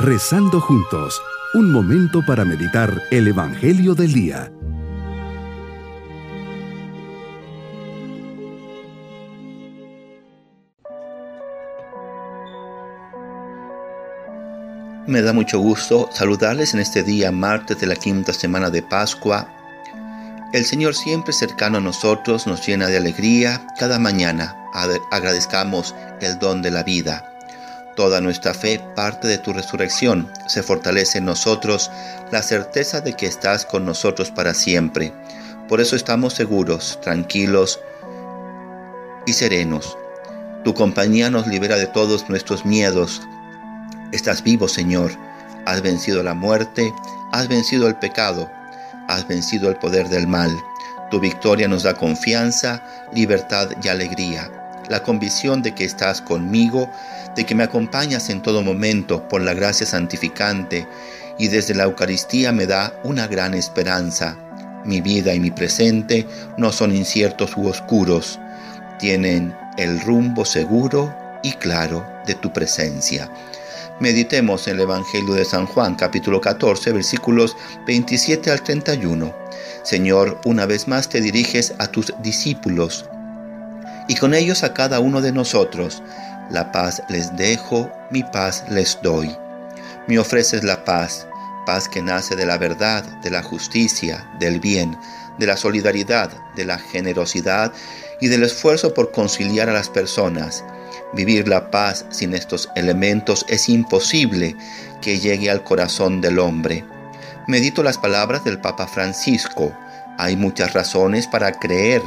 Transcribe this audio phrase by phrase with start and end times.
[0.00, 1.20] Rezando juntos,
[1.54, 4.52] un momento para meditar el Evangelio del Día.
[15.08, 19.52] Me da mucho gusto saludarles en este día martes de la quinta semana de Pascua.
[20.52, 24.54] El Señor siempre cercano a nosotros nos llena de alegría cada mañana.
[25.10, 27.37] Agradezcamos el don de la vida.
[27.98, 30.30] Toda nuestra fe parte de tu resurrección.
[30.46, 31.90] Se fortalece en nosotros
[32.30, 35.12] la certeza de que estás con nosotros para siempre.
[35.68, 37.80] Por eso estamos seguros, tranquilos
[39.26, 39.98] y serenos.
[40.62, 43.20] Tu compañía nos libera de todos nuestros miedos,
[44.12, 45.10] Estás vivo, Señor.
[45.66, 46.94] Has vencido la muerte,
[47.32, 48.48] has vencido el pecado,
[49.08, 50.56] has vencido el poder del mal.
[51.10, 52.80] Tu victoria nos da confianza,
[53.12, 54.67] libertad y alegría.
[54.88, 56.90] La convicción de que estás conmigo,
[57.36, 60.86] de que me acompañas en todo momento por la gracia santificante
[61.38, 64.36] y desde la Eucaristía me da una gran esperanza.
[64.84, 68.38] Mi vida y mi presente no son inciertos u oscuros,
[68.98, 73.30] tienen el rumbo seguro y claro de tu presencia.
[74.00, 79.34] Meditemos en el Evangelio de San Juan, capítulo 14, versículos 27 al 31.
[79.82, 83.04] Señor, una vez más te diriges a tus discípulos
[84.08, 86.02] y con ellos a cada uno de nosotros.
[86.50, 89.36] La paz les dejo, mi paz les doy.
[90.08, 91.26] Me ofreces la paz,
[91.66, 94.96] paz que nace de la verdad, de la justicia, del bien,
[95.38, 97.72] de la solidaridad, de la generosidad
[98.20, 100.64] y del esfuerzo por conciliar a las personas
[101.14, 104.54] Vivir la paz sin estos elementos es imposible
[105.00, 106.84] que llegue al corazón del hombre.
[107.46, 109.72] Medito las palabras del Papa Francisco.
[110.18, 112.02] Hay muchas razones para creer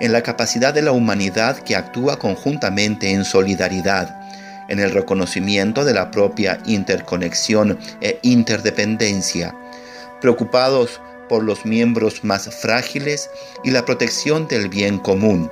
[0.00, 4.20] en la capacidad de la humanidad que actúa conjuntamente en solidaridad,
[4.68, 9.54] en el reconocimiento de la propia interconexión e interdependencia,
[10.20, 13.30] preocupados por los miembros más frágiles
[13.64, 15.50] y la protección del bien común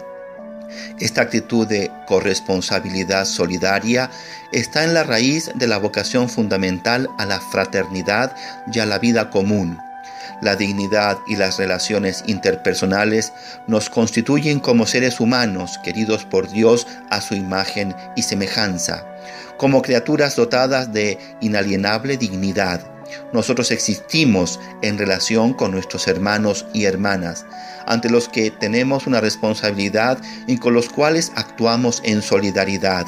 [1.00, 4.10] esta actitud de corresponsabilidad solidaria
[4.52, 8.34] está en la raíz de la vocación fundamental a la fraternidad
[8.72, 9.78] y a la vida común.
[10.42, 13.32] La dignidad y las relaciones interpersonales
[13.66, 19.06] nos constituyen como seres humanos queridos por Dios a su imagen y semejanza,
[19.56, 22.94] como criaturas dotadas de inalienable dignidad
[23.32, 27.44] nosotros existimos en relación con nuestros hermanos y hermanas,
[27.86, 33.06] ante los que tenemos una responsabilidad y con los cuales actuamos en solidaridad.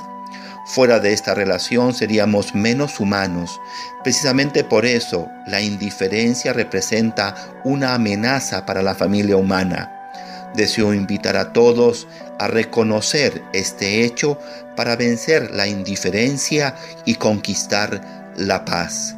[0.66, 3.60] Fuera de esta relación seríamos menos humanos.
[4.02, 9.92] Precisamente por eso la indiferencia representa una amenaza para la familia humana.
[10.56, 12.08] Deseo invitar a todos
[12.40, 14.40] a reconocer este hecho
[14.74, 16.74] para vencer la indiferencia
[17.04, 19.14] y conquistar la paz.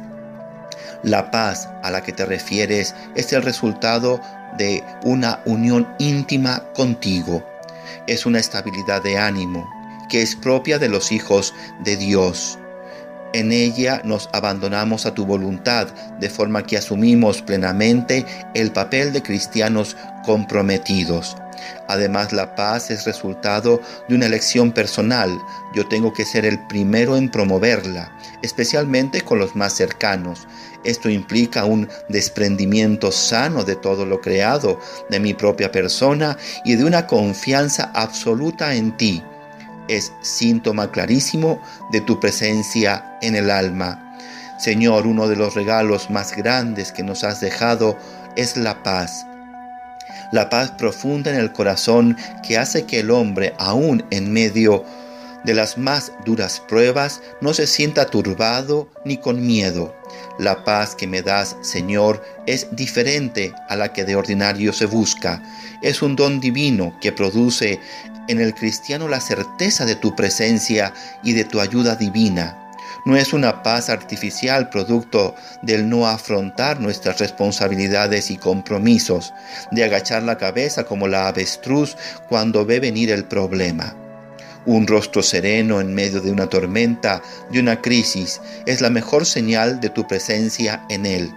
[1.01, 4.21] La paz a la que te refieres es el resultado
[4.59, 7.43] de una unión íntima contigo.
[8.05, 9.78] Es una estabilidad de ánimo
[10.09, 11.53] que es propia de los hijos
[11.83, 12.59] de Dios.
[13.31, 15.87] En ella nos abandonamos a tu voluntad,
[16.19, 18.25] de forma que asumimos plenamente
[18.55, 21.37] el papel de cristianos comprometidos.
[21.87, 25.29] Además, la paz es resultado de una elección personal.
[25.75, 30.47] Yo tengo que ser el primero en promoverla, especialmente con los más cercanos.
[30.83, 36.85] Esto implica un desprendimiento sano de todo lo creado, de mi propia persona y de
[36.85, 39.21] una confianza absoluta en ti.
[39.89, 41.61] Es síntoma clarísimo
[41.91, 44.15] de tu presencia en el alma.
[44.57, 47.97] Señor, uno de los regalos más grandes que nos has dejado
[48.35, 49.25] es la paz
[50.31, 54.83] la paz profunda en el corazón que hace que el hombre, aún en medio
[55.43, 59.95] de las más duras pruebas, no se sienta turbado ni con miedo.
[60.37, 65.41] La paz que me das, Señor, es diferente a la que de ordinario se busca.
[65.81, 67.79] Es un don divino que produce
[68.27, 72.57] en el cristiano la certeza de tu presencia y de tu ayuda divina.
[73.05, 79.33] No es una paz artificial producto del no afrontar nuestras responsabilidades y compromisos,
[79.71, 81.95] de agachar la cabeza como la avestruz
[82.27, 83.95] cuando ve venir el problema.
[84.65, 87.21] Un rostro sereno en medio de una tormenta,
[87.51, 91.33] de una crisis, es la mejor señal de tu presencia en él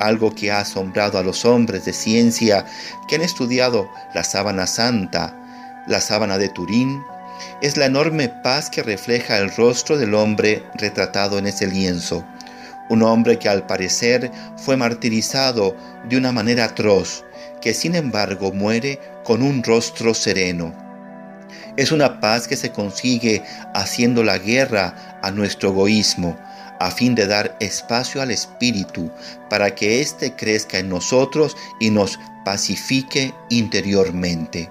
[0.00, 2.64] algo que ha asombrado a los hombres de ciencia
[3.06, 5.36] que han estudiado la sábana santa,
[5.86, 7.02] la sábana de Turín,
[7.62, 12.24] es la enorme paz que refleja el rostro del hombre retratado en ese lienzo.
[12.88, 15.76] Un hombre que al parecer fue martirizado
[16.08, 17.24] de una manera atroz,
[17.60, 20.89] que sin embargo muere con un rostro sereno.
[21.80, 23.42] Es una paz que se consigue
[23.72, 26.36] haciendo la guerra a nuestro egoísmo,
[26.78, 29.10] a fin de dar espacio al Espíritu
[29.48, 34.68] para que éste crezca en nosotros y nos pacifique interiormente.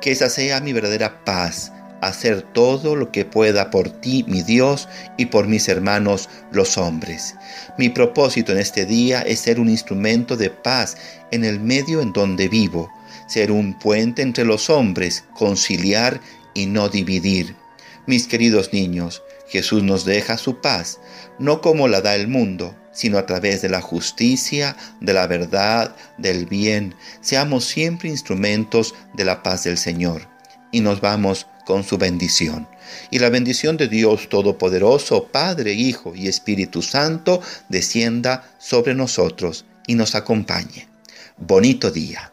[0.00, 1.70] Que esa sea mi verdadera paz,
[2.00, 4.88] hacer todo lo que pueda por ti, mi Dios,
[5.18, 7.36] y por mis hermanos los hombres.
[7.78, 10.96] Mi propósito en este día es ser un instrumento de paz
[11.30, 12.90] en el medio en donde vivo,
[13.28, 16.20] ser un puente entre los hombres, conciliar
[16.54, 17.54] y no dividir.
[18.06, 20.98] Mis queridos niños, Jesús nos deja su paz,
[21.38, 25.94] no como la da el mundo, sino a través de la justicia, de la verdad,
[26.16, 26.94] del bien.
[27.20, 30.22] Seamos siempre instrumentos de la paz del Señor.
[30.72, 32.66] Y nos vamos con su bendición.
[33.10, 39.94] Y la bendición de Dios Todopoderoso, Padre, Hijo y Espíritu Santo, descienda sobre nosotros y
[39.94, 40.88] nos acompañe.
[41.36, 42.32] Bonito día.